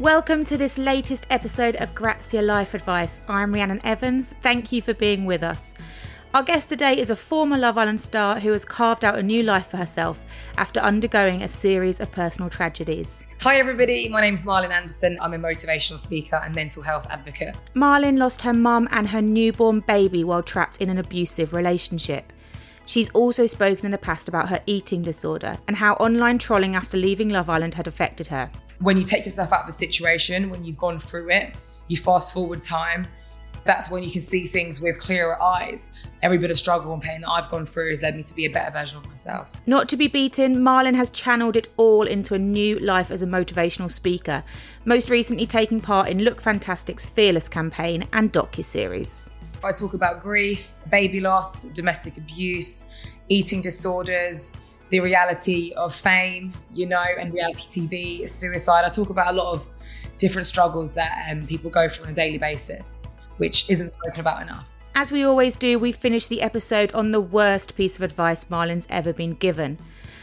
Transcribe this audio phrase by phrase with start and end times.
[0.00, 3.20] Welcome to this latest episode of Grazia Life Advice.
[3.28, 4.34] I'm Rhiannon Evans.
[4.40, 5.74] Thank you for being with us.
[6.32, 9.42] Our guest today is a former Love Island star who has carved out a new
[9.42, 10.24] life for herself
[10.56, 13.24] after undergoing a series of personal tragedies.
[13.42, 14.08] Hi, everybody.
[14.08, 15.18] My name's Malin Andersson.
[15.20, 17.54] I'm a motivational speaker and mental health advocate.
[17.74, 22.32] Malin lost her mum and her newborn baby while trapped in an abusive relationship.
[22.86, 26.96] She's also spoken in the past about her eating disorder and how online trolling after
[26.96, 28.50] leaving Love Island had affected her.
[28.80, 31.54] When you take yourself out of the situation, when you've gone through it,
[31.88, 33.06] you fast forward time,
[33.66, 35.92] that's when you can see things with clearer eyes.
[36.22, 38.46] Every bit of struggle and pain that I've gone through has led me to be
[38.46, 39.48] a better version of myself.
[39.66, 43.26] Not to be beaten, Malin has channeled it all into a new life as a
[43.26, 44.42] motivational speaker,
[44.86, 49.28] most recently taking part in Look Fantastic's Fearless campaign and docu-series.
[49.62, 52.86] I talk about grief, baby loss, domestic abuse,
[53.28, 54.54] eating disorders,
[54.90, 58.84] the reality of fame, you know, and reality TV, suicide.
[58.84, 59.68] I talk about a lot of
[60.18, 63.02] different struggles that um, people go through on a daily basis
[63.40, 64.72] which isn't spoken about enough.
[64.94, 68.86] As we always do, we finish the episode on the worst piece of advice Malin's
[68.90, 69.78] ever been given.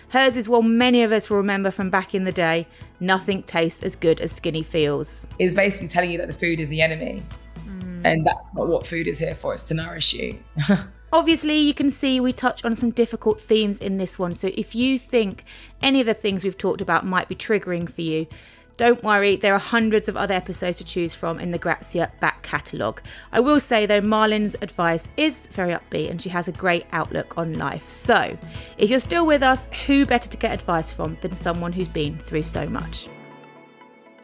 [0.10, 2.68] Hers is one many of us will remember from back in the day
[3.00, 5.28] nothing tastes as good as skinny feels.
[5.40, 7.24] It's basically telling you that the food is the enemy.
[7.66, 8.02] Mm.
[8.06, 10.38] And that's not what food is here for, it's to nourish you.
[11.14, 14.34] Obviously, you can see we touch on some difficult themes in this one.
[14.34, 15.46] So if you think
[15.82, 18.28] any of the things we've talked about might be triggering for you,
[18.76, 22.44] don't worry, there are hundreds of other episodes to choose from in the Grazia back
[22.44, 23.02] catalogue.
[23.32, 27.38] I will say though, Malin's advice is very upbeat and she has a great outlook
[27.38, 27.88] on life.
[27.90, 28.38] So,
[28.78, 32.20] if you're still with us, who better to get advice from than someone who's been
[32.20, 33.10] through so much?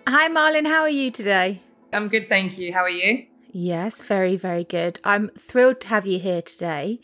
[0.06, 1.62] Hi, Malin, how are you today?
[1.94, 2.73] I'm good, thank you.
[2.73, 3.25] How are you?
[3.56, 5.00] Yes, very, very good.
[5.04, 7.00] I'm thrilled to have you here today.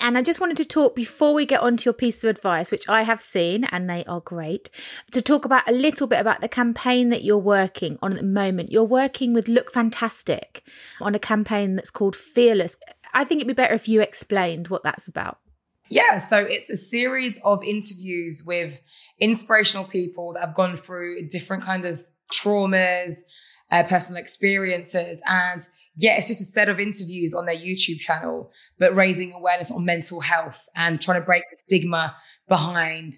[0.00, 2.70] And I just wanted to talk before we get on to your piece of advice,
[2.70, 4.70] which I have seen and they are great,
[5.10, 8.24] to talk about a little bit about the campaign that you're working on at the
[8.24, 8.70] moment.
[8.70, 10.62] You're working with Look Fantastic
[11.00, 12.76] on a campaign that's called Fearless.
[13.12, 15.40] I think it'd be better if you explained what that's about.
[15.88, 18.80] Yeah, so it's a series of interviews with
[19.18, 22.00] inspirational people that have gone through different kind of
[22.32, 23.22] traumas,
[23.70, 25.20] uh, personal experiences.
[25.26, 25.66] And
[25.98, 29.84] yeah, it's just a set of interviews on their YouTube channel, but raising awareness on
[29.84, 32.14] mental health and trying to break the stigma
[32.48, 33.14] behind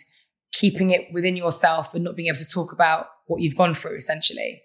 [0.53, 3.97] keeping it within yourself and not being able to talk about what you've gone through,
[3.97, 4.63] essentially.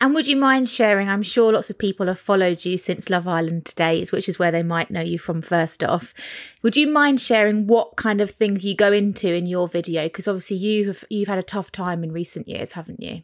[0.00, 1.08] And would you mind sharing?
[1.08, 4.52] I'm sure lots of people have followed you since Love Island Days, which is where
[4.52, 6.14] they might know you from first off.
[6.62, 10.04] Would you mind sharing what kind of things you go into in your video?
[10.04, 13.22] Because obviously you have you've had a tough time in recent years, haven't you?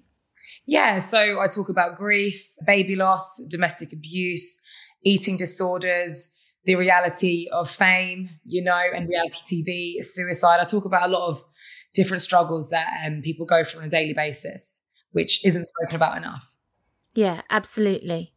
[0.67, 4.61] Yeah, so I talk about grief, baby loss, domestic abuse,
[5.05, 6.29] eating disorders,
[6.65, 10.61] the reality of fame, you know, and reality TV, suicide.
[10.61, 11.45] I talk about a lot of
[11.93, 14.81] different struggles that um, people go through on a daily basis,
[15.13, 16.57] which isn't spoken about enough.
[17.15, 18.33] Yeah, absolutely.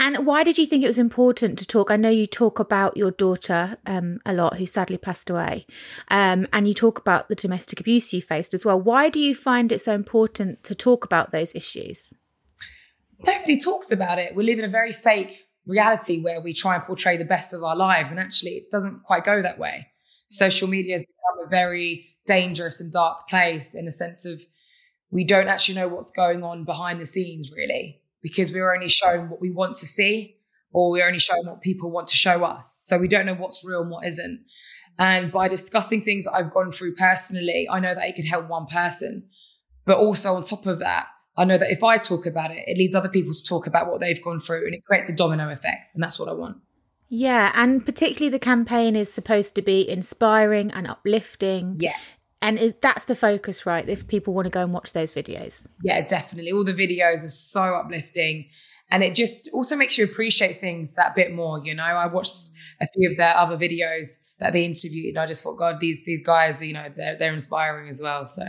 [0.00, 1.90] And why did you think it was important to talk?
[1.90, 5.66] I know you talk about your daughter um, a lot, who sadly passed away,
[6.08, 8.80] um, and you talk about the domestic abuse you faced as well.
[8.80, 12.14] Why do you find it so important to talk about those issues?
[13.24, 14.36] Nobody talks about it.
[14.36, 17.64] We live in a very fake reality where we try and portray the best of
[17.64, 19.88] our lives, and actually, it doesn't quite go that way.
[20.28, 24.40] Social media has become a very dangerous and dark place in a sense of
[25.10, 29.30] we don't actually know what's going on behind the scenes, really because we're only shown
[29.30, 30.36] what we want to see
[30.72, 32.84] or we're only showing what people want to show us.
[32.86, 34.44] So we don't know what's real and what isn't.
[34.98, 38.48] And by discussing things that I've gone through personally, I know that it could help
[38.48, 39.28] one person.
[39.86, 41.06] But also on top of that,
[41.36, 43.90] I know that if I talk about it, it leads other people to talk about
[43.90, 45.90] what they've gone through and it creates the domino effect.
[45.94, 46.58] And that's what I want.
[47.08, 51.76] Yeah, and particularly the campaign is supposed to be inspiring and uplifting.
[51.78, 51.96] Yeah.
[52.40, 53.88] And is, that's the focus, right?
[53.88, 55.66] If people want to go and watch those videos.
[55.82, 56.52] Yeah, definitely.
[56.52, 58.48] All the videos are so uplifting.
[58.90, 61.60] And it just also makes you appreciate things that bit more.
[61.62, 62.50] You know, I watched
[62.80, 65.16] a few of their other videos that they interviewed.
[65.16, 68.24] And I just thought, God, these these guys, you know, they're they're inspiring as well.
[68.24, 68.44] So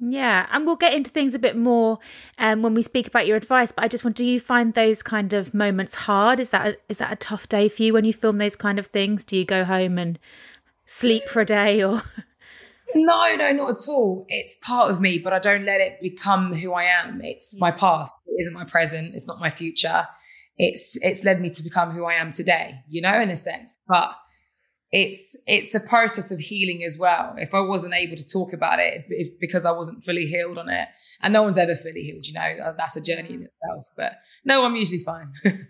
[0.00, 1.98] yeah, and we'll get into things a bit more
[2.38, 3.70] um, when we speak about your advice.
[3.72, 6.40] But I just want, do you find those kind of moments hard?
[6.40, 8.78] Is that a, is that a tough day for you when you film those kind
[8.78, 9.24] of things?
[9.24, 10.18] Do you go home and
[10.86, 12.02] sleep for a day or?
[12.94, 14.26] No, no, not at all.
[14.28, 17.20] It's part of me, but I don't let it become who I am.
[17.22, 17.78] It's my mm.
[17.78, 18.20] past.
[18.26, 19.14] It isn't my present.
[19.14, 20.06] It's not my future.
[20.56, 23.78] It's it's led me to become who I am today, you know, in a sense.
[23.86, 24.12] But
[24.92, 27.34] it's it's a process of healing as well.
[27.36, 30.70] If I wasn't able to talk about it, it's because I wasn't fully healed on
[30.70, 30.88] it.
[31.20, 32.74] And no one's ever fully healed, you know.
[32.78, 33.86] That's a journey in itself.
[33.96, 34.12] But
[34.44, 35.32] no, I'm usually fine.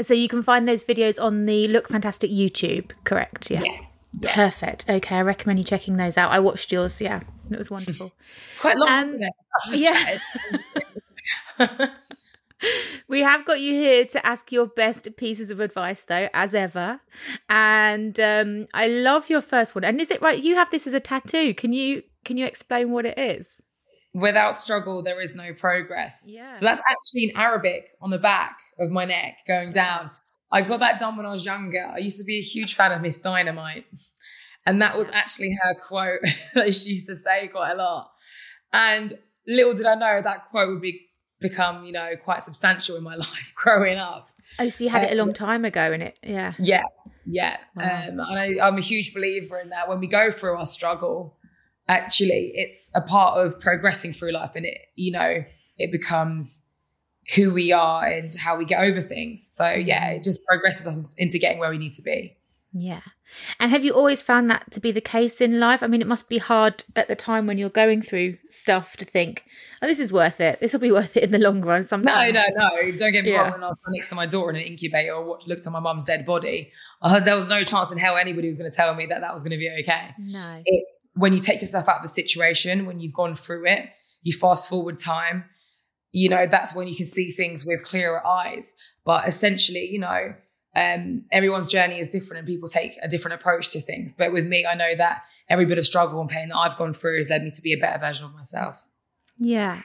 [0.00, 3.50] so you can find those videos on the Look Fantastic YouTube, correct?
[3.50, 3.62] Yeah.
[3.64, 3.80] yeah.
[4.18, 4.34] Yeah.
[4.34, 4.88] Perfect.
[4.88, 6.30] Okay, I recommend you checking those out.
[6.30, 7.00] I watched yours.
[7.00, 7.20] Yeah,
[7.50, 8.12] it was wonderful.
[8.50, 9.14] It's quite long.
[9.14, 9.20] Um,
[9.72, 10.18] yeah.
[13.08, 17.00] we have got you here to ask your best pieces of advice, though, as ever.
[17.48, 19.84] And um, I love your first one.
[19.84, 20.42] And is it right?
[20.42, 21.54] You have this as a tattoo.
[21.54, 23.60] Can you can you explain what it is?
[24.14, 26.26] Without struggle, there is no progress.
[26.28, 26.54] Yeah.
[26.54, 30.10] So that's actually in Arabic on the back of my neck going down.
[30.52, 31.90] I got that done when I was younger.
[31.94, 33.20] I used to be a huge fan of Ms.
[33.20, 33.86] Dynamite.
[34.66, 36.20] And that was actually her quote
[36.54, 38.10] that she used to say quite a lot.
[38.72, 41.08] And little did I know that quote would be
[41.40, 44.30] become, you know, quite substantial in my life growing up.
[44.58, 46.18] Oh, so you had um, it a long time ago in it.
[46.22, 46.52] Yeah.
[46.58, 46.84] Yeah.
[47.26, 47.56] Yeah.
[47.74, 47.84] Wow.
[47.84, 49.88] Um, and I, I'm a huge believer in that.
[49.88, 51.36] When we go through our struggle,
[51.88, 55.44] actually it's a part of progressing through life and it, you know,
[55.78, 56.64] it becomes
[57.34, 59.46] who we are and how we get over things.
[59.54, 62.36] So yeah, it just progresses us into getting where we need to be.
[62.74, 63.02] Yeah.
[63.60, 65.82] And have you always found that to be the case in life?
[65.82, 69.04] I mean, it must be hard at the time when you're going through stuff to
[69.04, 69.44] think,
[69.80, 70.60] oh, this is worth it.
[70.60, 71.82] This will be worth it in the long run.
[71.84, 72.32] Sometimes.
[72.32, 72.98] No, no, no.
[72.98, 73.42] Don't get me yeah.
[73.42, 73.52] wrong.
[73.52, 76.04] When I was next to my daughter in an incubator or looked at my mum's
[76.04, 78.94] dead body, I heard there was no chance in hell anybody was going to tell
[78.94, 80.10] me that that was going to be okay.
[80.18, 80.62] No.
[80.64, 83.88] It's when you take yourself out of the situation, when you've gone through it,
[84.22, 85.44] you fast forward time,
[86.12, 88.74] you know, that's when you can see things with clearer eyes.
[89.04, 90.34] But essentially, you know,
[90.76, 94.14] um, everyone's journey is different and people take a different approach to things.
[94.14, 96.94] But with me, I know that every bit of struggle and pain that I've gone
[96.94, 98.76] through has led me to be a better version of myself.
[99.38, 99.82] Yeah.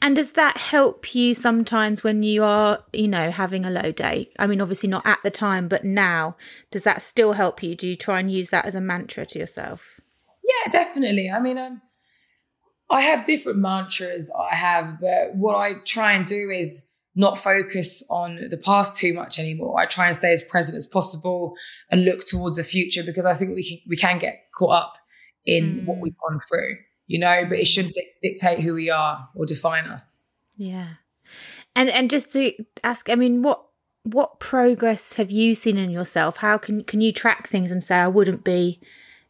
[0.00, 4.30] And does that help you sometimes when you are, you know, having a low day?
[4.38, 6.36] I mean, obviously not at the time, but now,
[6.70, 7.74] does that still help you?
[7.74, 10.00] Do you try and use that as a mantra to yourself?
[10.44, 11.30] Yeah, definitely.
[11.30, 11.82] I mean, um,
[12.88, 16.86] I have different mantras I have, but what I try and do is
[17.16, 19.80] not focus on the past too much anymore.
[19.80, 21.54] I try and stay as present as possible
[21.90, 24.94] and look towards the future because I think we can we can get caught up
[25.46, 25.84] in mm.
[25.86, 29.86] what we've gone through, you know, but it shouldn't dictate who we are or define
[29.86, 30.20] us.
[30.56, 30.94] Yeah.
[31.74, 32.52] And and just to
[32.84, 33.64] ask, I mean, what
[34.02, 36.36] what progress have you seen in yourself?
[36.36, 38.80] How can can you track things and say I wouldn't be,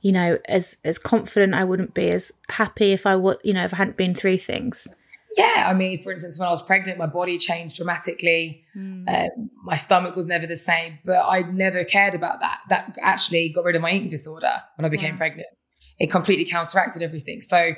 [0.06, 3.64] you know, as as confident, I wouldn't be as happy if I would, you know,
[3.64, 4.88] if I hadn't been through things?
[5.36, 8.64] yeah, I mean, for instance, when I was pregnant, my body changed dramatically.
[8.74, 9.50] Mm.
[9.64, 12.60] My stomach was never the same, but I never cared about that.
[12.70, 15.18] That actually got rid of my eating disorder when I became wow.
[15.18, 15.48] pregnant.
[15.98, 17.42] It completely counteracted everything.
[17.42, 17.72] So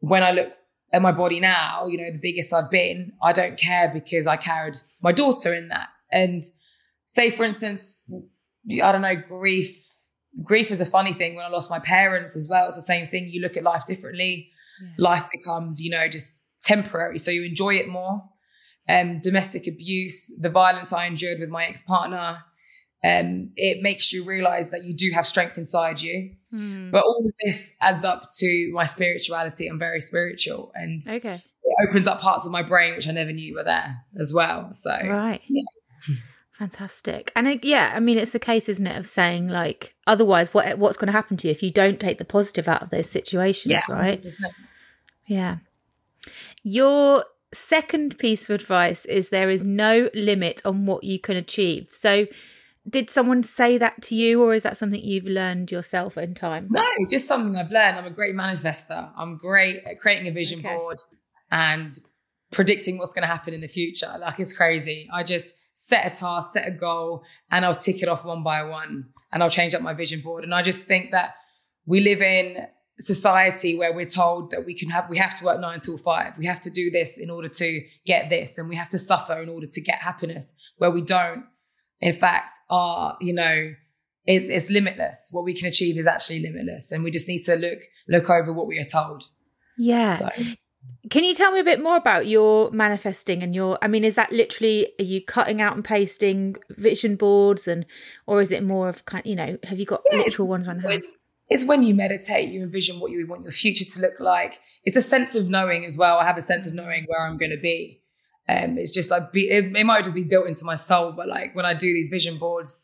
[0.00, 0.52] when I look
[0.92, 4.36] at my body now, you know, the biggest I've been, I don't care because I
[4.36, 5.88] carried my daughter in that.
[6.12, 6.42] And
[7.06, 8.04] say, for instance,
[8.70, 9.88] I don't know, grief.
[10.42, 11.36] Grief is a funny thing.
[11.36, 13.28] When I lost my parents as well, it's the same thing.
[13.28, 14.50] You look at life differently.
[14.82, 14.88] Yeah.
[14.98, 17.18] Life becomes, you know, just temporary.
[17.18, 18.22] So you enjoy it more.
[18.88, 22.38] Um, domestic abuse, the violence I endured with my ex partner,
[23.04, 26.32] um, it makes you realize that you do have strength inside you.
[26.52, 26.90] Mm.
[26.90, 29.66] But all of this adds up to my spirituality.
[29.66, 31.42] I'm very spiritual, and okay.
[31.62, 34.72] it opens up parts of my brain which I never knew were there as well.
[34.72, 35.62] So right, yeah.
[36.64, 37.30] Fantastic.
[37.36, 40.78] And it, yeah, I mean, it's the case, isn't it, of saying like, otherwise, what
[40.78, 43.10] what's going to happen to you if you don't take the positive out of those
[43.10, 44.24] situations, yeah, right?
[44.24, 44.32] 100%.
[45.26, 45.58] Yeah.
[46.62, 51.88] Your second piece of advice is there is no limit on what you can achieve.
[51.90, 52.28] So,
[52.88, 56.68] did someone say that to you, or is that something you've learned yourself in time?
[56.70, 57.98] No, just something I've learned.
[57.98, 59.10] I'm a great manifester.
[59.18, 60.74] I'm great at creating a vision okay.
[60.74, 61.02] board
[61.50, 61.94] and
[62.52, 64.16] predicting what's going to happen in the future.
[64.18, 65.10] Like, it's crazy.
[65.12, 68.62] I just set a task, set a goal, and I'll tick it off one by
[68.64, 70.44] one and I'll change up my vision board.
[70.44, 71.34] And I just think that
[71.86, 72.66] we live in
[72.98, 76.32] society where we're told that we can have we have to work nine till five
[76.38, 79.40] we have to do this in order to get this and we have to suffer
[79.42, 81.44] in order to get happiness where we don't
[82.00, 83.72] in fact are you know
[84.26, 87.56] it's it's limitless what we can achieve is actually limitless and we just need to
[87.56, 89.24] look look over what we are told
[89.76, 90.30] yeah so.
[91.10, 94.14] Can you tell me a bit more about your manifesting and your i mean is
[94.14, 97.84] that literally are you cutting out and pasting vision boards and
[98.26, 100.78] or is it more of kind you know have you got yeah, literal ones on
[100.80, 101.02] hand
[101.50, 104.60] it's when you meditate, you envision what you want your future to look like.
[104.84, 106.18] It's a sense of knowing as well.
[106.18, 108.00] I have a sense of knowing where I'm going to be.
[108.48, 111.28] Um, it's just like be, it, it, might just be built into my soul, but
[111.28, 112.82] like when I do these vision boards,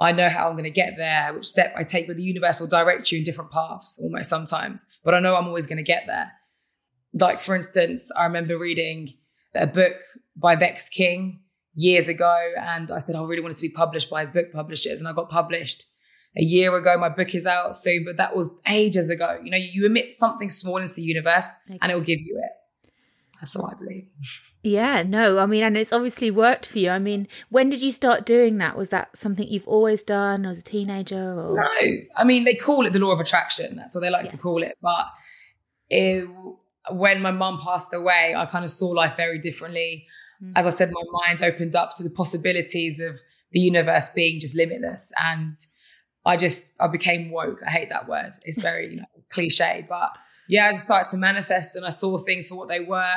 [0.00, 2.60] I know how I'm going to get there, which step I take, but the universe
[2.60, 4.86] will direct you in different paths almost sometimes.
[5.04, 6.32] But I know I'm always going to get there.
[7.12, 9.08] Like for instance, I remember reading
[9.54, 9.96] a book
[10.36, 11.40] by Vex King
[11.74, 14.52] years ago, and I said oh, I really wanted to be published by his book
[14.52, 15.86] publishers, and I got published
[16.36, 16.96] a year ago.
[16.98, 19.38] My book is out soon, but that was ages ago.
[19.42, 21.78] You know, you emit something small into the universe okay.
[21.82, 22.50] and it will give you it.
[23.40, 24.06] That's what I believe.
[24.62, 26.90] Yeah, no, I mean, and it's obviously worked for you.
[26.90, 28.76] I mean, when did you start doing that?
[28.76, 31.40] Was that something you've always done as a teenager?
[31.40, 31.56] Or?
[31.56, 33.76] No, I mean, they call it the law of attraction.
[33.76, 34.32] That's what they like yes.
[34.32, 34.76] to call it.
[34.82, 35.06] But
[35.88, 36.28] it,
[36.92, 40.06] when my mum passed away, I kind of saw life very differently.
[40.42, 40.52] Mm.
[40.56, 43.20] As I said, my mind opened up to the possibilities of
[43.52, 45.12] the universe being just limitless.
[45.22, 45.56] And
[46.24, 47.60] I just, I became woke.
[47.66, 48.30] I hate that word.
[48.44, 50.10] It's very you know, cliche, but
[50.48, 53.14] yeah, I just started to manifest and I saw things for what they were.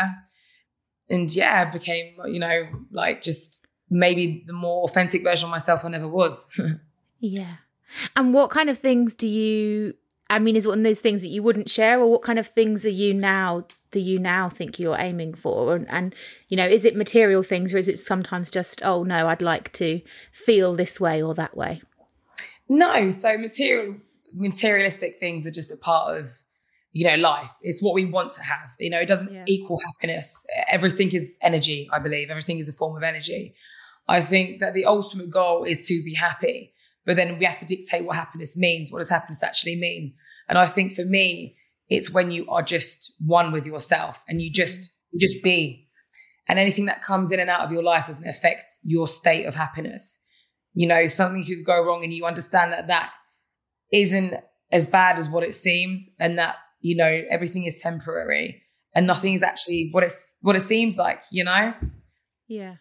[1.09, 5.83] And yeah, I became, you know, like just maybe the more authentic version of myself
[5.83, 6.47] I never was.
[7.19, 7.55] yeah.
[8.15, 9.93] And what kind of things do you
[10.29, 12.47] I mean, is one of those things that you wouldn't share, or what kind of
[12.47, 13.65] things are you now?
[13.91, 15.75] Do you now think you're aiming for?
[15.75, 16.15] And, and
[16.47, 19.71] you know, is it material things, or is it sometimes just, oh no, I'd like
[19.73, 20.01] to
[20.31, 21.81] feel this way or that way?
[22.69, 23.97] No, so material
[24.35, 26.31] materialistic things are just a part of
[26.91, 27.51] you know life.
[27.61, 28.71] It's what we want to have.
[28.79, 29.43] You know, it doesn't yeah.
[29.47, 30.45] equal happiness.
[30.71, 31.89] Everything is energy.
[31.91, 33.53] I believe everything is a form of energy.
[34.07, 36.72] I think that the ultimate goal is to be happy.
[37.05, 38.91] But then we have to dictate what happiness means.
[38.91, 40.13] What does happiness actually mean?
[40.47, 41.55] And I think for me,
[41.89, 45.87] it's when you are just one with yourself and you just you just be.
[46.47, 49.55] And anything that comes in and out of your life doesn't affect your state of
[49.55, 50.19] happiness.
[50.73, 53.11] You know, something could go wrong and you understand that that
[53.91, 54.33] isn't
[54.71, 58.63] as bad as what it seems and that, you know, everything is temporary
[58.95, 61.73] and nothing is actually what it's what it seems like, you know?
[62.47, 62.75] Yeah.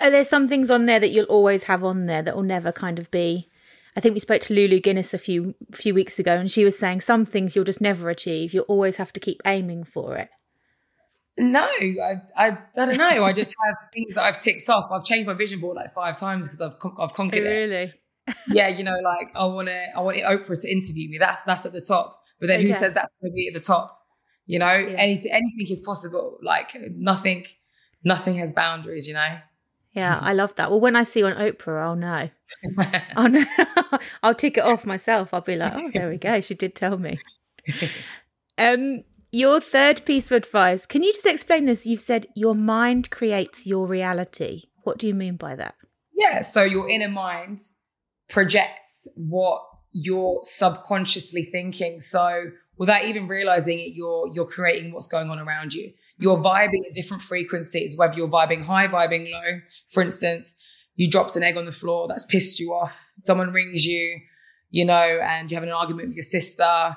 [0.00, 2.70] Are there some things on there that you'll always have on there that will never
[2.70, 3.48] kind of be
[3.96, 6.78] I think we spoke to Lulu Guinness a few few weeks ago, and she was
[6.78, 8.54] saying some things you'll just never achieve.
[8.54, 10.28] You'll always have to keep aiming for it.
[11.38, 13.24] No, I, I, I don't know.
[13.24, 14.90] I just have things that I've ticked off.
[14.92, 17.74] I've changed my vision board like five times because I've I've oh, conquered oh, really?
[17.74, 17.94] it.
[18.28, 18.36] Really?
[18.50, 21.18] yeah, you know, like I want to I want Oprah to interview me.
[21.18, 22.20] That's that's at the top.
[22.38, 22.68] But then okay.
[22.68, 23.98] who says that's going to be at the top?
[24.46, 24.96] You know, yeah.
[24.98, 26.38] anything anything is possible.
[26.42, 27.46] Like nothing
[28.04, 29.08] nothing has boundaries.
[29.08, 29.38] You know.
[29.92, 30.70] Yeah, I love that.
[30.70, 32.30] Well, when I see you on Oprah, I'll know.
[33.16, 33.44] I'll, know.
[34.22, 35.34] I'll tick it off myself.
[35.34, 36.40] I'll be like, oh, there we go.
[36.40, 37.18] She did tell me.
[38.58, 40.84] Um, your third piece of advice.
[40.84, 41.86] Can you just explain this?
[41.86, 44.64] You've said your mind creates your reality.
[44.82, 45.76] What do you mean by that?
[46.12, 47.58] Yeah, so your inner mind
[48.28, 52.00] projects what you're subconsciously thinking.
[52.00, 56.86] So without even realizing it, you're you're creating what's going on around you you're vibing
[56.86, 59.60] at different frequencies, whether you're vibing high, vibing low.
[59.88, 60.54] For instance,
[60.96, 62.92] you dropped an egg on the floor that's pissed you off.
[63.24, 64.20] Someone rings you,
[64.70, 66.96] you know, and you're having an argument with your sister.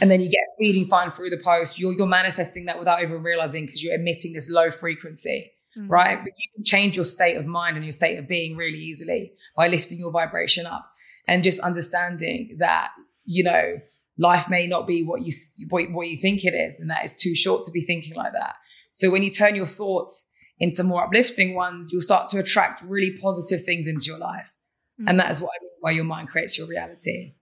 [0.00, 1.78] And then you get feeling fine through the post.
[1.78, 5.88] You're, you're manifesting that without even realizing because you're emitting this low frequency, mm-hmm.
[5.88, 6.18] right?
[6.18, 9.32] But you can change your state of mind and your state of being really easily
[9.56, 10.88] by lifting your vibration up
[11.26, 12.90] and just understanding that,
[13.24, 13.80] you know,
[14.18, 15.32] life may not be what you
[15.68, 18.32] what, what you think it is and that it's too short to be thinking like
[18.32, 18.56] that
[18.92, 20.28] so when you turn your thoughts
[20.60, 24.52] into more uplifting ones you'll start to attract really positive things into your life
[25.00, 25.08] mm-hmm.
[25.08, 27.32] and that is what i mean by your mind creates your reality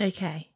[0.00, 0.50] okay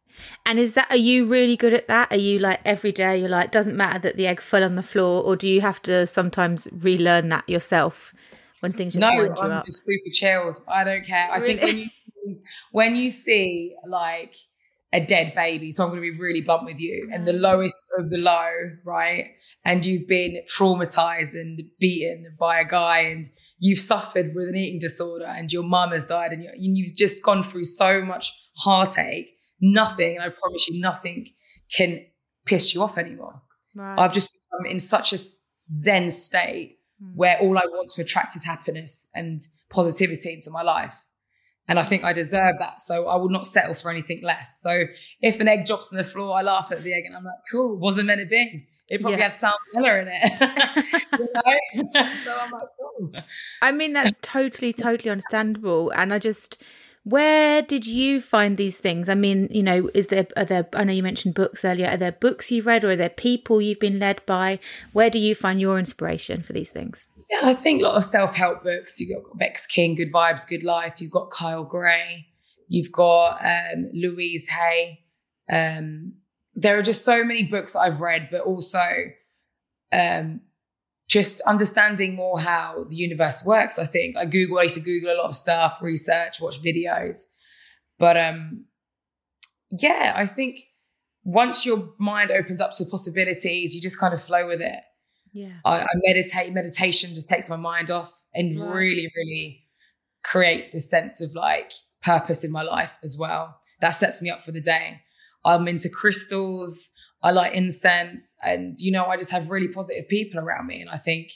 [0.47, 2.11] and is that are you really good at that?
[2.11, 4.83] Are you like every day you're like doesn't matter that the egg fell on the
[4.83, 8.13] floor, or do you have to sometimes relearn that yourself
[8.61, 9.65] when things just no, wind you I'm up?
[9.65, 10.61] just super chilled.
[10.69, 11.31] I don't care.
[11.31, 12.39] I think when you see,
[12.73, 14.35] when you see like
[14.93, 15.71] a dead baby.
[15.71, 17.09] So I'm going to be really blunt with you.
[17.13, 18.51] And the lowest of the low,
[18.85, 19.31] right?
[19.65, 23.25] And you've been traumatized and beaten by a guy and
[23.59, 27.45] you've suffered with an eating disorder and your mum has died and you've just gone
[27.45, 29.29] through so much heartache.
[29.61, 31.27] Nothing, and I promise you, nothing
[31.77, 32.05] can
[32.47, 33.43] piss you off anymore.
[33.75, 33.99] Right.
[33.99, 35.19] I've just become in such a
[35.77, 37.13] zen state mm.
[37.15, 41.05] where all I want to attract is happiness and positivity into my life.
[41.71, 42.83] And I think I deserve that.
[42.83, 44.61] So I will not settle for anything less.
[44.61, 44.83] So
[45.23, 47.37] if an egg drops on the floor, I laugh at the egg and I'm like,
[47.51, 48.67] cool, wasn't meant to be.
[48.89, 49.29] It probably yeah.
[49.29, 51.95] had salmonella in it.
[52.25, 53.13] so I'm like, cool.
[53.63, 55.91] I mean, that's totally, totally understandable.
[55.91, 56.61] And I just,
[57.05, 59.09] where did you find these things?
[59.09, 61.87] I mean, you know, is there are there I know you mentioned books earlier.
[61.87, 64.59] Are there books you've read or are there people you've been led by?
[64.93, 67.09] Where do you find your inspiration for these things?
[67.31, 69.01] Yeah, I think a lot of self-help books.
[69.01, 71.01] You've got Vex King, Good Vibes, Good Life.
[71.01, 72.27] You've got Kyle Gray.
[72.69, 75.01] You've got um, Louise Hay.
[75.51, 76.15] Um,
[76.55, 78.83] there are just so many books I've read, but also
[79.93, 80.41] um,
[81.09, 83.79] just understanding more how the universe works.
[83.79, 87.23] I think I Google, I used to Google a lot of stuff, research, watch videos.
[87.99, 88.65] But um,
[89.71, 90.59] yeah, I think
[91.23, 94.81] once your mind opens up to possibilities, you just kind of flow with it.
[95.33, 95.53] Yeah.
[95.65, 96.53] I, I meditate.
[96.53, 98.73] Meditation just takes my mind off and right.
[98.73, 99.65] really, really
[100.23, 101.73] creates a sense of like
[102.03, 103.59] purpose in my life as well.
[103.81, 105.01] That sets me up for the day.
[105.45, 106.91] I'm into crystals.
[107.23, 110.89] I like incense and you know I just have really positive people around me and
[110.89, 111.33] I think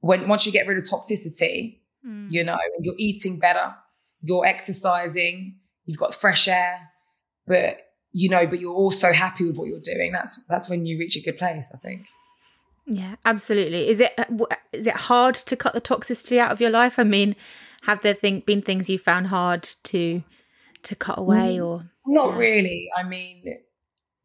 [0.00, 2.30] when once you get rid of toxicity mm.
[2.30, 3.74] you know you're eating better
[4.20, 5.56] you're exercising
[5.86, 6.90] you've got fresh air
[7.46, 7.80] but
[8.12, 10.12] you know, but you're also happy with what you're doing.
[10.12, 12.06] That's that's when you reach a good place, I think.
[12.88, 13.88] Yeah, absolutely.
[13.88, 14.12] Is it
[14.72, 16.98] is it hard to cut the toxicity out of your life?
[16.98, 17.36] I mean,
[17.82, 20.22] have there think, been things you found hard to
[20.84, 22.38] to cut away mm, or not yeah.
[22.38, 22.88] really?
[22.96, 23.44] I mean,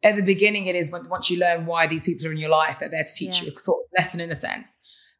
[0.01, 2.79] at the beginning, it is once you learn why these people are in your life,
[2.79, 3.49] they're there to teach yeah.
[3.49, 4.77] you a sort of lesson in a sense.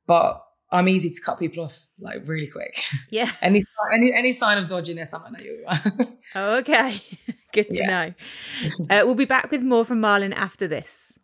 [0.08, 2.82] But I'm easy to cut people off like really quick.
[3.10, 3.30] Yeah.
[3.42, 3.62] any,
[3.94, 6.08] any any sign of dodginess, I'm like, no, you are.
[6.36, 7.02] oh, okay.
[7.54, 7.88] Good to yeah.
[7.88, 8.14] know.
[8.90, 11.20] Uh, we'll be back with more from Malin after this.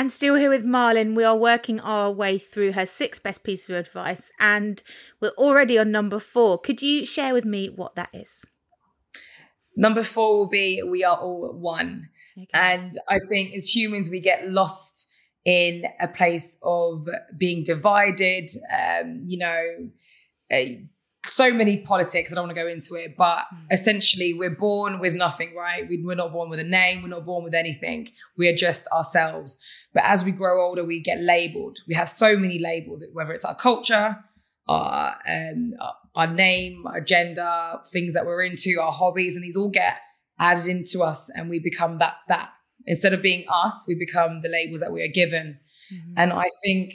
[0.00, 1.14] I'm still here with Malin.
[1.14, 4.82] We are working our way through her six best pieces of advice, and
[5.20, 6.58] we're already on number four.
[6.58, 8.46] Could you share with me what that is?
[9.76, 12.08] Number four will be we are all one.
[12.34, 12.46] Okay.
[12.54, 15.06] And I think as humans, we get lost
[15.44, 19.62] in a place of being divided, um, you know,
[20.50, 20.82] a,
[21.24, 22.32] so many politics.
[22.32, 23.58] I don't want to go into it, but mm.
[23.70, 25.88] essentially, we're born with nothing, right?
[25.88, 28.10] We, we're not born with a name, we're not born with anything.
[28.36, 29.56] We are just ourselves.
[29.92, 31.78] But as we grow older, we get labeled.
[31.86, 34.16] We have so many labels, whether it's our culture,
[34.68, 35.74] our, um,
[36.14, 39.98] our name, our gender, things that we're into, our hobbies, and these all get
[40.38, 42.50] added into us, and we become that that
[42.86, 45.58] Instead of being us, we become the labels that we are given.
[45.92, 46.14] Mm-hmm.
[46.16, 46.94] And I think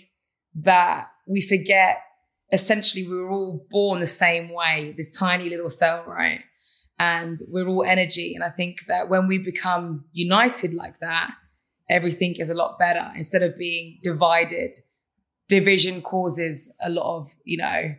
[0.56, 2.02] that we forget
[2.56, 6.40] essentially we were all born the same way, this tiny little cell, right?
[6.98, 8.34] And we're all energy.
[8.34, 11.32] And I think that when we become united like that,
[11.90, 14.74] everything is a lot better instead of being divided.
[15.50, 17.94] Division causes a lot of, you know,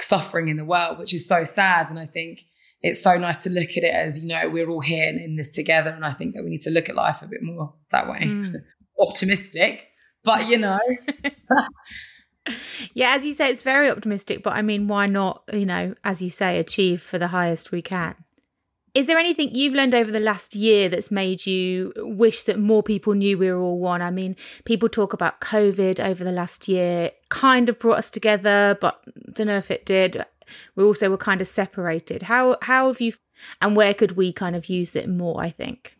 [0.00, 1.90] suffering in the world, which is so sad.
[1.90, 2.40] And I think
[2.80, 5.36] it's so nice to look at it as you know we're all here and in
[5.36, 7.72] this together and i think that we need to look at life a bit more
[7.90, 8.54] that way mm.
[9.00, 9.80] optimistic
[10.22, 10.78] but you know
[12.94, 16.20] yeah as you say it's very optimistic but i mean why not you know as
[16.20, 18.14] you say achieve for the highest we can
[18.94, 22.80] is there anything you've learned over the last year that's made you wish that more
[22.80, 24.00] people knew we were all one?
[24.00, 28.78] I mean, people talk about COVID over the last year, kind of brought us together,
[28.80, 29.02] but
[29.34, 30.24] don't know if it did
[30.74, 32.22] we also were kind of separated.
[32.22, 33.12] How how have you
[33.60, 35.40] and where could we kind of use it more?
[35.40, 35.96] I think.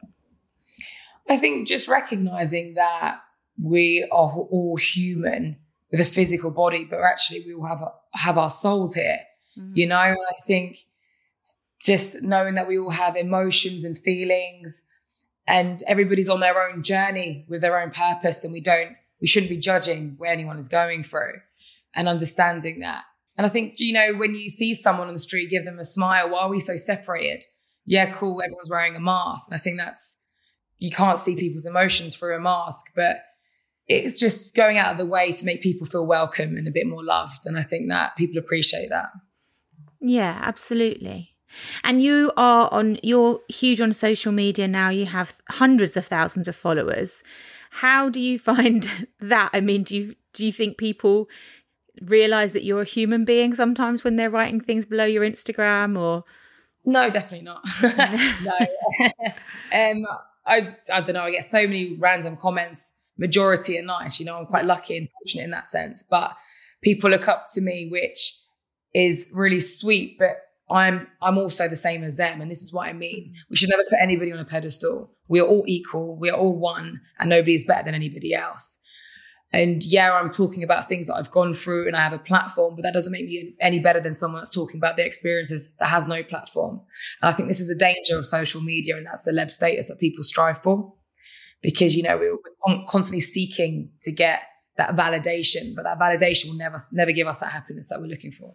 [1.28, 3.20] I think just recognizing that
[3.62, 5.57] we are all human
[5.90, 7.83] with a physical body, but actually we all have
[8.14, 9.20] have our souls here.
[9.59, 9.73] Mm-hmm.
[9.75, 10.79] You know, and I think
[11.81, 14.87] just knowing that we all have emotions and feelings,
[15.47, 19.51] and everybody's on their own journey with their own purpose, and we don't we shouldn't
[19.51, 21.40] be judging where anyone is going through,
[21.94, 23.05] and understanding that
[23.37, 25.85] and I think, you know, when you see someone on the street, give them a
[25.85, 26.31] smile.
[26.31, 27.44] Why are we so separated?
[27.85, 28.40] Yeah, cool.
[28.40, 29.51] Everyone's wearing a mask.
[29.51, 30.23] And I think that's,
[30.79, 33.16] you can't see people's emotions through a mask, but
[33.88, 36.87] it's just going out of the way to make people feel welcome and a bit
[36.87, 37.42] more loved.
[37.47, 39.11] And I think that people appreciate that.
[40.01, 41.31] Yeah, absolutely.
[41.83, 44.88] And you are on, you're huge on social media now.
[44.88, 47.23] You have hundreds of thousands of followers.
[47.70, 49.51] How do you find that?
[49.53, 51.29] I mean, do you, do you think people
[52.03, 56.25] realize that you're a human being sometimes when they're writing things below your Instagram or
[56.85, 57.62] no definitely not
[58.42, 58.53] no
[59.73, 60.05] um
[60.44, 64.38] I, I don't know I get so many random comments majority are nice you know
[64.38, 66.33] I'm quite lucky and fortunate in that sense but
[66.83, 68.38] people look up to me which
[68.94, 70.37] is really sweet but
[70.70, 73.33] I'm I'm also the same as them and this is what I mean.
[73.33, 73.50] Mm.
[73.50, 75.11] we should never put anybody on a pedestal.
[75.29, 76.16] We are all equal.
[76.18, 78.79] We are all one and nobody's better than anybody else.
[79.53, 82.74] And yeah, I'm talking about things that I've gone through and I have a platform,
[82.74, 85.88] but that doesn't make me any better than someone that's talking about their experiences that
[85.88, 86.81] has no platform.
[87.22, 90.00] And I think this is a danger of social media and that celeb status that
[90.00, 90.92] people strive for
[91.64, 94.42] because, you know, we're constantly seeking to get
[94.77, 98.33] that validation, but that validation will never, never give us that happiness that we're looking
[98.33, 98.55] for.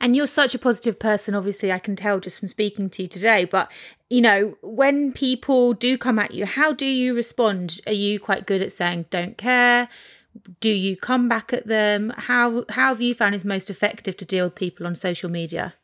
[0.00, 3.08] And you're such a positive person, obviously, I can tell just from speaking to you
[3.08, 3.44] today.
[3.44, 3.70] But,
[4.10, 7.80] you know, when people do come at you, how do you respond?
[7.86, 9.88] Are you quite good at saying, don't care?
[10.60, 12.12] Do you come back at them?
[12.16, 15.74] How, how have you found is most effective to deal with people on social media?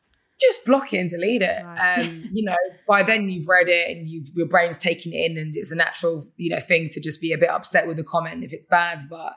[0.41, 1.65] Just block it and delete it.
[1.65, 1.99] Right.
[1.99, 5.39] Um, you know, by then you've read it and you've, your brain's taken it in,
[5.39, 8.05] and it's a natural, you know, thing to just be a bit upset with the
[8.05, 9.03] comment if it's bad.
[9.11, 9.35] But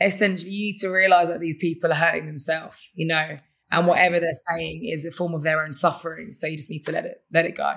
[0.00, 2.76] essentially, you need to realize that these people are hurting themselves.
[2.94, 3.36] You know,
[3.70, 6.84] and whatever they're saying is a form of their own suffering so you just need
[6.84, 7.74] to let it let it go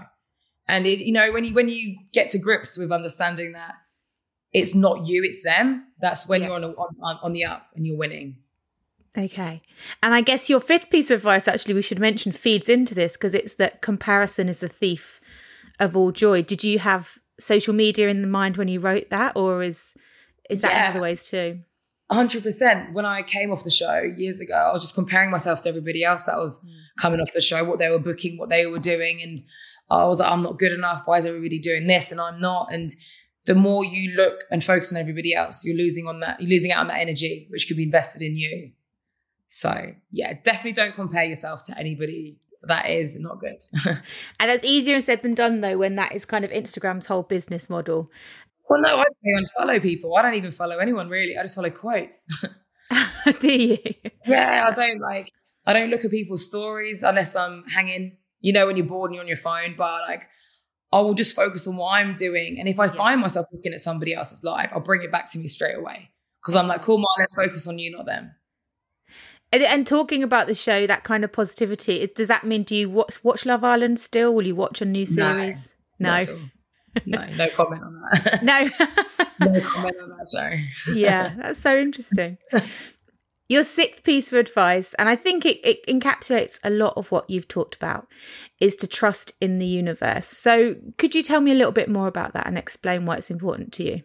[0.67, 3.75] and it, you know when you when you get to grips with understanding that
[4.53, 6.47] it's not you it's them that's when yes.
[6.47, 8.38] you're on, a, on on the up and you're winning
[9.17, 9.61] okay
[10.03, 13.13] and i guess your fifth piece of advice actually we should mention feeds into this
[13.13, 15.19] because it's that comparison is the thief
[15.79, 19.35] of all joy did you have social media in the mind when you wrote that
[19.35, 19.95] or is
[20.49, 20.85] is that yeah.
[20.85, 21.59] in other ways too
[22.11, 25.69] 100% when i came off the show years ago i was just comparing myself to
[25.69, 26.69] everybody else that was mm.
[26.99, 29.39] coming off the show what they were booking what they were doing and
[29.91, 31.03] I was like, I'm not good enough.
[31.05, 32.71] Why is everybody doing this and I'm not?
[32.71, 32.89] And
[33.45, 36.71] the more you look and focus on everybody else, you're losing on that, you're losing
[36.71, 38.71] out on that energy, which could be invested in you.
[39.49, 42.38] So yeah, definitely don't compare yourself to anybody.
[42.63, 43.57] That is not good.
[43.85, 43.99] and
[44.49, 48.12] that's easier said than done though, when that is kind of Instagram's whole business model.
[48.69, 50.15] Well, no, I say unfollow people.
[50.15, 51.35] I don't even follow anyone really.
[51.35, 52.27] I just follow quotes.
[53.39, 53.77] Do you?
[54.25, 55.31] Yeah, I don't like.
[55.65, 58.17] I don't look at people's stories unless I'm hanging.
[58.41, 59.75] You know, when you're bored and you're on your phone.
[59.77, 60.27] But like,
[60.91, 62.57] I will just focus on what I'm doing.
[62.59, 62.93] And if I yeah.
[62.93, 66.09] find myself looking at somebody else's life, I'll bring it back to me straight away
[66.41, 68.31] because I'm like, cool, Mom, let's focus on you, not them.
[69.51, 72.75] And, and, talking about the show, that kind of positivity, is, does that mean do
[72.75, 74.33] you watch, watch Love Island still?
[74.33, 75.69] Will you watch a new series?
[75.99, 76.21] No.
[76.21, 76.21] No,
[77.05, 78.43] no, no comment on that.
[78.43, 78.59] no.
[79.51, 80.93] no comment on that show.
[80.93, 82.38] yeah, that's so interesting.
[83.47, 87.27] Your sixth piece of advice, and I think it, it encapsulates a lot of what
[87.27, 88.07] you've talked about,
[88.59, 90.27] is to trust in the universe.
[90.27, 93.31] So, could you tell me a little bit more about that and explain why it's
[93.31, 94.03] important to you?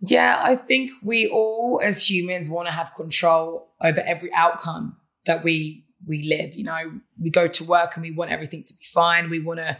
[0.00, 5.42] Yeah, I think we all as humans want to have control over every outcome that
[5.42, 6.54] we we live.
[6.54, 9.30] You know, we go to work and we want everything to be fine.
[9.30, 9.78] We want to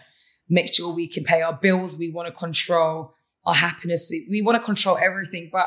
[0.49, 1.97] make sure we can pay our bills.
[1.97, 4.09] We want to control our happiness.
[4.11, 5.51] We, we want to control everything.
[5.53, 5.67] But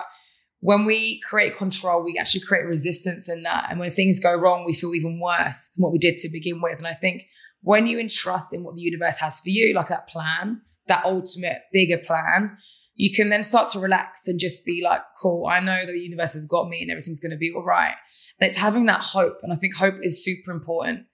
[0.62, 3.68] when we create control, we actually create resistance in that.
[3.70, 6.62] And when things go wrong, we feel even worse than what we did to begin
[6.62, 6.78] with.
[6.78, 7.24] And I think
[7.62, 11.62] when you entrust in what the universe has for you, like that plan, that ultimate
[11.72, 12.58] bigger plan,
[13.00, 16.34] you can then start to relax and just be like, cool, I know the universe
[16.34, 17.94] has got me and everything's going to be all right.
[18.38, 19.38] And it's having that hope.
[19.42, 21.06] And I think hope is super important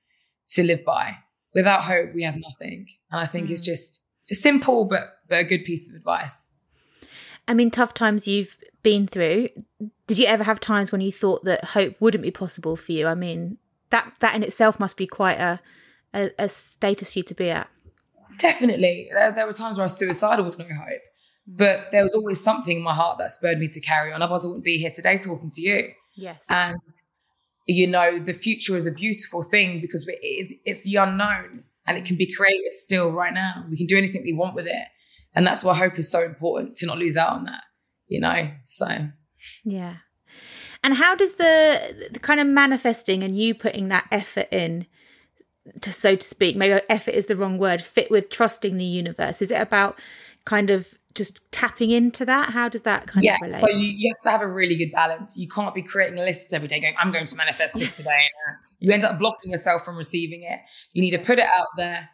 [0.56, 1.16] to live by.
[1.54, 2.88] Without hope, we have nothing.
[3.12, 3.52] And I think mm.
[3.52, 6.50] it's just, just simple, but, but a good piece of advice.
[7.48, 9.50] I mean, tough times you've been through.
[10.08, 13.06] Did you ever have times when you thought that hope wouldn't be possible for you?
[13.06, 13.60] I mean,
[13.92, 15.60] that, that in itself must be quite a,
[16.16, 17.70] a, a status you to be at.
[18.40, 19.10] Definitely.
[19.14, 21.02] There, there were times where I was suicidal with no hope
[21.48, 24.22] but there was always something in my heart that spurred me to carry on.
[24.22, 25.90] Otherwise, I wouldn't be here today talking to you.
[26.16, 26.44] Yes.
[26.50, 26.78] And,
[27.68, 32.06] you know, the future is a beautiful thing because it's, it's the unknown and it
[32.06, 33.66] can be created still right now.
[33.70, 34.88] We can do anything we want with it.
[35.36, 37.64] And that's why hope is so important to not lose out on that,
[38.08, 38.50] you know?
[38.64, 39.10] So,
[39.64, 39.98] yeah.
[40.84, 44.88] And how does the, the kind of manifesting and you putting that effort in,
[45.82, 49.42] to so to speak, maybe effort is the wrong word, fit with trusting the universe?
[49.42, 50.00] Is it about
[50.46, 52.50] kind of just tapping into that?
[52.50, 53.62] How does that kind yeah, of relate?
[53.62, 55.38] So you, you have to have a really good balance.
[55.38, 58.30] You can't be creating lists every day going, I'm going to manifest this today.
[58.80, 60.60] you end up blocking yourself from receiving it.
[60.92, 62.10] You need to put it out there,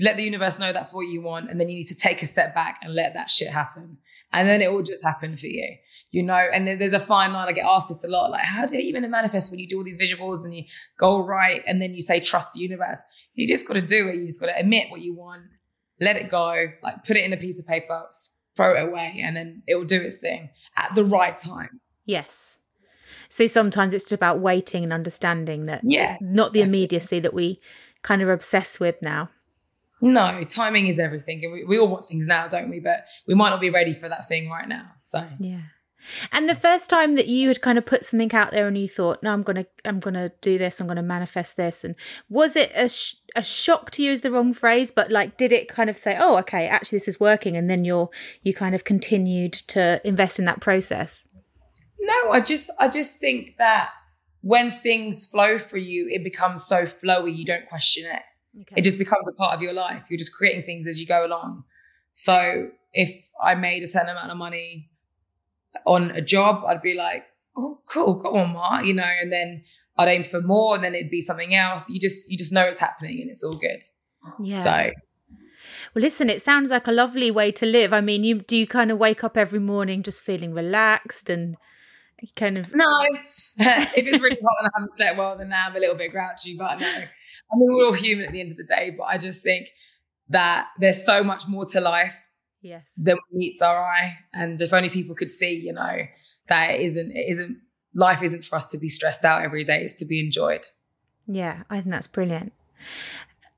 [0.00, 2.26] let the universe know that's what you want, and then you need to take a
[2.26, 3.98] step back and let that shit happen.
[4.32, 5.76] And then it will just happen for you,
[6.10, 6.34] you know.
[6.52, 7.48] And then there's a fine line.
[7.48, 9.78] I get asked this a lot, like, how do you even manifest when you do
[9.78, 10.64] all these vision boards and you
[10.98, 13.02] go right, and then you say trust the universe?
[13.34, 14.16] You just got to do it.
[14.16, 15.42] You just got to admit what you want,
[16.00, 18.04] let it go, like put it in a piece of paper,
[18.56, 21.80] throw it away, and then it will do its thing at the right time.
[22.04, 22.58] Yes.
[23.28, 26.62] So sometimes it's just about waiting and understanding that, yeah, not the definitely.
[26.62, 27.60] immediacy that we
[28.02, 29.30] kind of obsess with now.
[30.00, 31.40] No, timing is everything.
[31.52, 32.80] We, we all want things now, don't we?
[32.80, 34.86] But we might not be ready for that thing right now.
[34.98, 35.60] So, yeah.
[36.32, 38.88] And the first time that you had kind of put something out there and you
[38.88, 40.80] thought, "No, I'm gonna, I'm gonna do this.
[40.80, 41.94] I'm gonna manifest this," and
[42.28, 45.52] was it a sh- a shock to you use the wrong phrase, but like, did
[45.52, 48.10] it kind of say, "Oh, okay, actually, this is working," and then you're
[48.42, 51.26] you kind of continued to invest in that process?
[51.98, 53.90] No, I just, I just think that
[54.40, 58.22] when things flow for you, it becomes so flowy, you don't question it.
[58.62, 58.74] Okay.
[58.78, 60.06] It just becomes a part of your life.
[60.10, 61.64] You're just creating things as you go along.
[62.10, 64.89] So if I made a certain amount of money
[65.86, 67.24] on a job, I'd be like,
[67.56, 69.64] oh, cool, go on, Ma, you know, and then
[69.98, 71.90] I'd aim for more and then it'd be something else.
[71.90, 73.82] You just, you just know it's happening and it's all good.
[74.40, 74.62] Yeah.
[74.62, 74.90] So.
[75.94, 77.92] Well, listen, it sounds like a lovely way to live.
[77.92, 81.56] I mean, you do you kind of wake up every morning just feeling relaxed and
[82.36, 82.84] kind of no
[83.56, 86.12] if it's really hot and i haven't slept well then now i'm a little bit
[86.12, 89.04] grouchy but no i mean we're all human at the end of the day but
[89.04, 89.68] i just think
[90.28, 92.16] that there's so much more to life
[92.62, 95.98] yes than meets our eye and if only people could see you know
[96.48, 97.58] that it isn't it isn't
[97.94, 100.66] life isn't for us to be stressed out every day it's to be enjoyed
[101.26, 102.52] yeah i think that's brilliant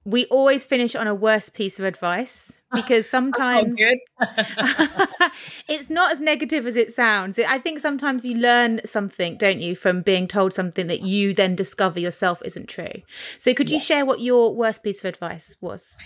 [0.05, 3.77] we always finish on a worst piece of advice because sometimes
[5.69, 7.39] it's not as negative as it sounds.
[7.39, 11.55] I think sometimes you learn something, don't you, from being told something that you then
[11.55, 13.03] discover yourself isn't true.
[13.39, 13.83] So, could you yeah.
[13.83, 15.99] share what your worst piece of advice was?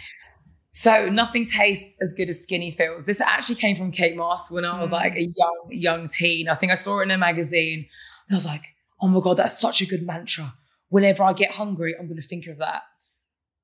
[0.76, 3.06] So nothing tastes as good as skinny feels.
[3.06, 4.92] This actually came from Kate Moss when I was mm.
[4.92, 6.50] like a young, young teen.
[6.50, 7.86] I think I saw it in a magazine
[8.28, 8.62] and I was like,
[9.00, 10.52] oh my God, that's such a good mantra.
[10.90, 12.82] Whenever I get hungry, I'm going to think of that.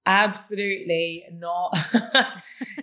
[0.06, 1.76] Absolutely not.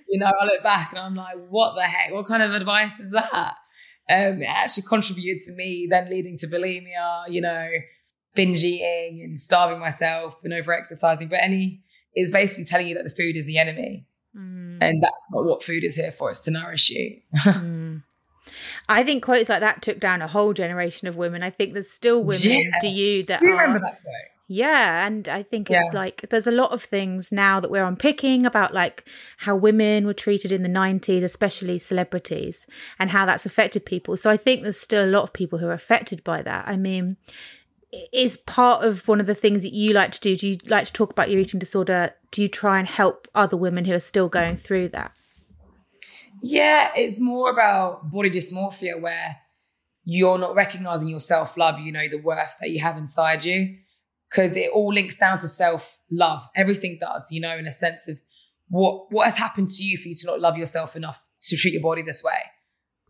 [0.08, 2.14] you know, I look back and I'm like, what the heck?
[2.14, 3.56] What kind of advice is that?
[4.12, 7.68] Um, it actually contributed to me then leading to bulimia, you know,
[8.36, 11.30] binge eating and starving myself and over exercising.
[11.30, 11.82] But any
[12.16, 14.06] is basically telling you that the food is the enemy.
[14.36, 14.78] Mm.
[14.82, 17.20] And that's not what food is here for, it's to nourish you.
[17.38, 18.04] mm.
[18.88, 21.44] I think quotes like that took down a whole generation of women.
[21.44, 22.80] I think there's still women, yeah.
[22.82, 24.14] do you, that you are, remember that quote?
[24.52, 26.00] Yeah, and I think it's yeah.
[26.00, 30.14] like there's a lot of things now that we're unpicking about like how women were
[30.16, 32.66] treated in the 90s, especially celebrities,
[32.98, 34.18] and how that's affected people.
[34.18, 36.68] So I think there's still a lot of people who are affected by that.
[36.68, 37.18] I mean,
[38.14, 40.36] is part of one of the things that you like to do.
[40.36, 42.14] Do you like to talk about your eating disorder?
[42.32, 45.14] Do you try and help other women who are still going through that?
[46.42, 49.38] Yeah, it's more about body dysmorphia where
[50.06, 53.78] you're not recognizing your self love, you know, the worth that you have inside you
[54.30, 56.48] because it all links down to self love.
[56.56, 58.20] Everything does, you know, in a sense of
[58.70, 61.74] what what has happened to you for you to not love yourself enough to treat
[61.74, 62.40] your body this way,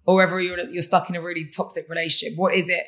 [0.05, 2.37] or whether you're you're stuck in a really toxic relationship.
[2.37, 2.85] What is it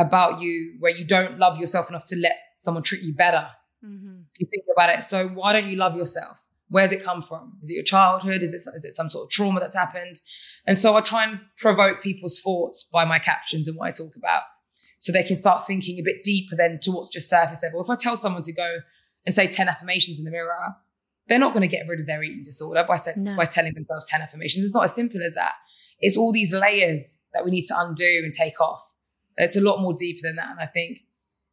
[0.00, 3.46] about you where you don't love yourself enough to let someone treat you better?
[3.84, 4.20] Mm-hmm.
[4.34, 6.38] If you think about it, so why don't you love yourself?
[6.68, 7.58] Where's it come from?
[7.62, 8.42] Is it your childhood?
[8.42, 10.20] Is it is it some sort of trauma that's happened?
[10.66, 14.14] And so I try and provoke people's thoughts by my captions and what I talk
[14.16, 14.42] about
[14.98, 17.82] so they can start thinking a bit deeper than to what's just surface level.
[17.82, 18.78] If I tell someone to go
[19.26, 20.76] and say 10 affirmations in the mirror,
[21.26, 23.36] they're not going to get rid of their eating disorder by, no.
[23.36, 24.64] by telling themselves 10 affirmations.
[24.64, 25.54] It's not as simple as that.
[26.00, 28.82] It's all these layers that we need to undo and take off.
[29.44, 30.50] It's a lot more deeper than that.
[30.50, 31.00] And I think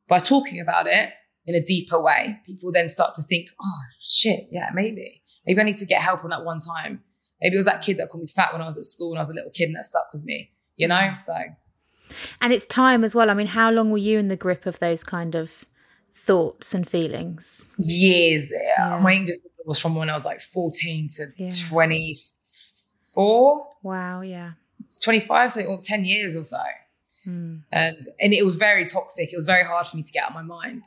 [0.07, 1.11] by talking about it
[1.45, 5.21] in a deeper way, people then start to think, oh, shit, yeah, maybe.
[5.45, 7.03] Maybe I need to get help on that one time.
[7.41, 9.17] Maybe it was that kid that called me fat when I was at school when
[9.17, 11.11] I was a little kid and that stuck with me, you know?
[11.11, 11.35] So
[12.41, 13.29] and it's time as well.
[13.29, 15.65] I mean, how long were you in the grip of those kind of
[16.13, 17.67] thoughts and feelings?
[17.77, 18.49] Years.
[18.51, 18.99] Yeah.
[19.01, 21.49] My English was from when I was like 14 to yeah.
[21.69, 23.69] 24.
[23.83, 24.51] Wow, yeah.
[25.03, 26.61] 25, so 10 years or so.
[27.27, 27.57] Hmm.
[27.73, 29.33] And and it was very toxic.
[29.33, 30.85] It was very hard for me to get out of my mind.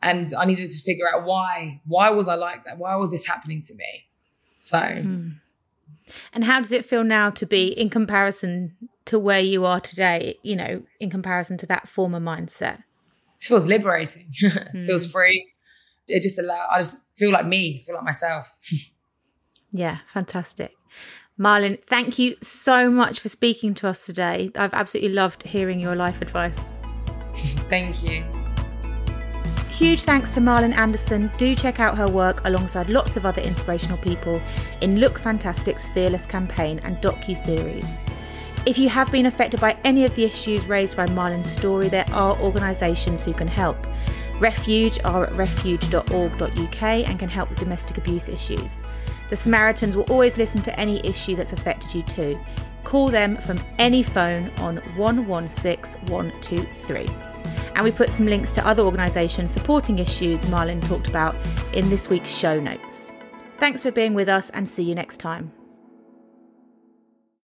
[0.00, 1.80] And I needed to figure out why.
[1.86, 2.78] Why was I like that?
[2.78, 4.06] Why was this happening to me?
[4.54, 5.28] So hmm.
[6.32, 8.76] And how does it feel now to be in comparison
[9.06, 12.84] to where you are today, you know, in comparison to that former mindset?
[13.40, 14.32] It feels liberating.
[14.40, 14.86] mm.
[14.86, 15.52] feels free.
[16.06, 18.54] It just allow I just feel like me, feel like myself.
[19.72, 20.76] yeah, fantastic.
[21.38, 24.50] Malin, thank you so much for speaking to us today.
[24.56, 26.76] I've absolutely loved hearing your life advice.
[27.68, 28.24] thank you.
[29.68, 31.30] Huge thanks to Malin Andersson.
[31.36, 34.40] Do check out her work alongside lots of other inspirational people
[34.80, 38.00] in Look Fantastic's Fearless campaign and docu series.
[38.64, 42.06] If you have been affected by any of the issues raised by Malin's story, there
[42.12, 43.76] are organisations who can help.
[44.40, 48.82] Refuge are at refuge.org.uk and can help with domestic abuse issues.
[49.28, 52.40] The Samaritans will always listen to any issue that's affected you too.
[52.84, 57.08] Call them from any phone on 116 123.
[57.74, 61.36] And we put some links to other organisations supporting issues Malin talked about
[61.74, 63.12] in this week's show notes.
[63.58, 65.52] Thanks for being with us and see you next time.